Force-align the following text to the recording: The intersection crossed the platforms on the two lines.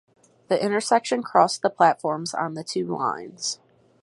The 0.47 0.59
intersection 0.59 1.21
crossed 1.21 1.61
the 1.61 1.69
platforms 1.69 2.33
on 2.33 2.55
the 2.55 2.63
two 2.63 2.87
lines. 2.87 3.59